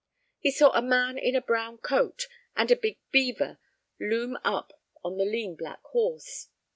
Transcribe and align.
They 0.43 0.49
saw 0.49 0.71
a 0.71 0.81
man 0.81 1.19
in 1.19 1.35
a 1.35 1.43
brown 1.43 1.77
coat 1.77 2.27
and 2.55 2.71
a 2.71 2.75
big 2.75 2.97
beaver 3.11 3.59
loom 3.99 4.35
up 4.43 4.81
on 5.03 5.21
a 5.21 5.25
lean 5.25 5.55
black 5.55 5.83
horse. 5.83 6.47